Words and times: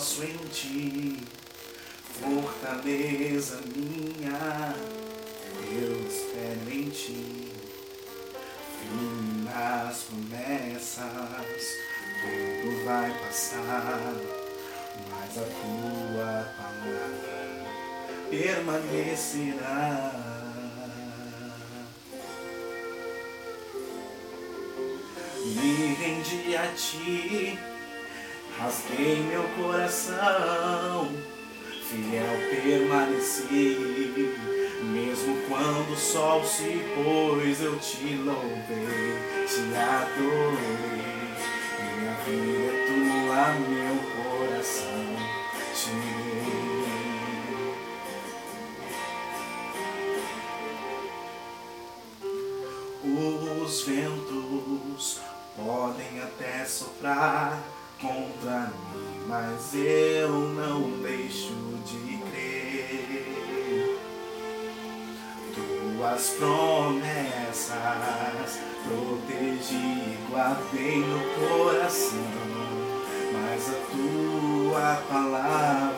posso 0.00 0.24
em 0.24 0.38
ti, 0.48 1.14
fortaleza 2.22 3.60
minha, 3.76 4.74
eu 5.70 6.06
espero 6.08 6.72
em 6.72 6.88
ti, 6.88 7.52
firme 8.80 9.44
nas 9.44 10.04
promessas, 10.04 11.66
tudo 12.22 12.84
vai 12.86 13.12
passar, 13.20 14.14
mas 15.10 15.36
a 15.36 15.42
tua 15.42 16.48
palavra 16.56 17.66
permanecerá. 18.30 20.14
Me 25.44 25.94
rendi 25.94 26.56
a 26.56 26.68
ti 26.68 27.58
Rasguei 28.60 29.22
meu 29.22 29.42
coração, 29.56 31.08
fiel 31.88 32.36
permaneci. 32.50 34.36
Mesmo 34.82 35.34
quando 35.48 35.94
o 35.94 35.96
sol 35.96 36.44
se 36.44 36.78
pôs, 36.94 37.62
eu 37.62 37.78
te 37.78 38.16
louvei, 38.16 39.16
te 39.46 39.60
adorei. 39.74 41.00
Minha 41.96 42.14
vida 42.26 42.66
é 42.66 42.86
tua, 42.86 43.44
meu 43.66 43.96
coração 44.12 45.08
te. 45.74 46.20
Os 53.62 53.82
ventos 53.84 55.20
podem 55.56 56.20
até 56.20 56.66
soprar 56.66 57.79
contra 58.00 58.72
mim, 58.94 59.26
mas 59.26 59.74
eu 59.74 60.30
não 60.30 60.90
deixo 61.02 61.54
de 61.84 62.16
crer. 62.30 63.98
Tuas 65.54 66.30
promessas 66.30 67.70
protegi 68.84 69.76
e 69.76 70.18
guardei 70.30 70.98
no 71.00 71.20
coração, 71.34 72.24
mas 73.32 73.68
a 73.68 73.74
tua 73.92 74.96
palavra 75.08 75.89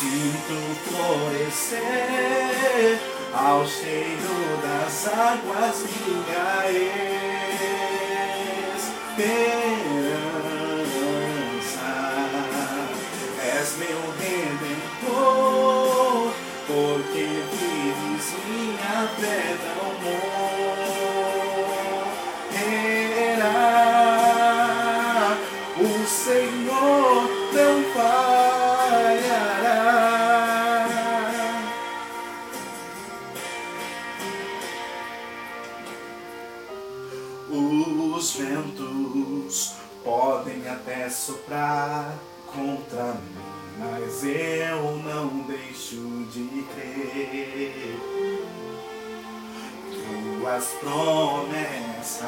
Sinto 0.00 0.56
florescer 0.88 1.82
ao 3.34 3.66
cheiro 3.66 4.36
das 4.62 5.08
águas 5.08 5.84
minha 5.84 6.48
esperança. 8.78 9.44
És 13.44 13.68
meu 13.76 14.00
redentor, 14.18 15.12
porque 16.66 17.24
vives 17.52 18.28
minha 18.48 19.00
não 19.66 19.84
morrerá. 22.56 22.96
O 25.76 25.90
Senhor 26.08 27.28
não 27.52 27.74
falhará. 27.92 28.39
Os 38.20 38.32
ventos 38.32 39.72
podem 40.04 40.68
até 40.68 41.08
soprar 41.08 42.18
contra 42.46 43.14
mim, 43.14 43.34
mas 43.78 44.22
eu 44.22 44.98
não 45.02 45.28
deixo 45.48 46.26
de 46.30 46.66
crer. 46.74 47.98
Tuas 50.38 50.66
promessas 50.80 52.18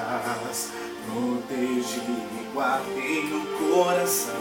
protegi 1.05 2.01
e 2.01 2.49
guardei 2.55 3.25
no 3.25 3.45
coração, 3.59 4.33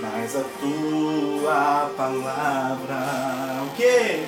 mas 0.00 0.34
a 0.36 0.44
tua 0.58 1.90
palavra, 1.98 3.62
o 3.66 3.70
que? 3.76 4.24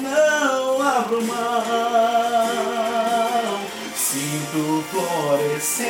Não 0.00 0.82
abro 0.82 1.22
mão. 1.24 2.91
Sinto 4.52 4.84
florescer 4.90 5.88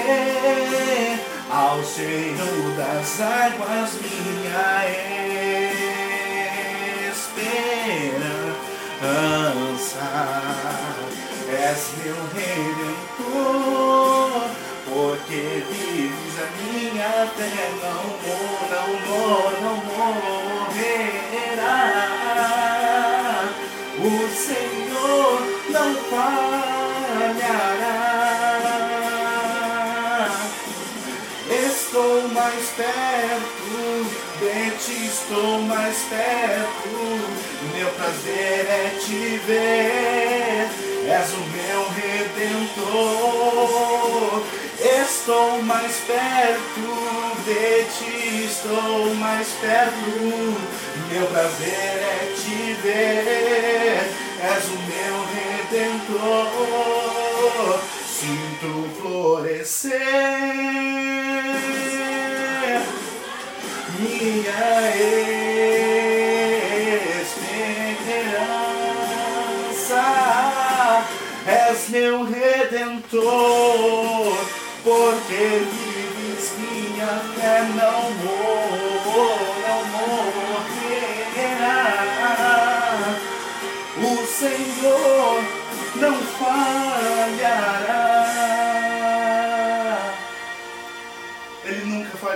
ao 1.50 1.82
cheiro 1.82 2.76
das 2.76 3.20
águas 3.20 3.98
minha 4.00 4.84
esperança. 4.86 5.41
Estou 31.92 32.24
mais 32.28 32.70
perto 32.70 34.06
de 34.40 34.70
ti, 34.78 35.04
estou 35.04 35.60
mais 35.60 35.98
perto. 36.08 36.88
Meu 37.76 37.88
prazer 37.88 38.66
é 38.66 38.96
te 38.98 39.36
ver, 39.46 40.70
és 41.06 41.34
o 41.34 41.40
meu 41.52 41.86
redentor. 42.70 44.42
Estou 44.80 45.62
mais 45.64 45.94
perto 46.06 46.80
de 47.44 47.84
ti, 47.92 48.46
estou 48.46 49.14
mais 49.16 49.48
perto. 49.60 50.56
Meu 51.10 51.26
prazer 51.26 51.68
é 51.68 52.32
te 52.34 52.72
ver, 52.80 54.00
és 54.40 54.64
o 54.64 54.78
meu 54.88 55.26
redentor. 56.08 57.82
Sinto 58.08 58.88
florescer 58.98 61.01
minha 64.02 64.92
esperança. 67.22 68.22
És 71.46 71.88
meu 71.88 72.24
redentor, 72.24 73.22
porque 74.84 75.64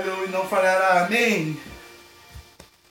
Falhou 0.06 0.24
e 0.24 0.28
não 0.28 0.46
falhará. 0.46 1.04
Amém. 1.04 1.56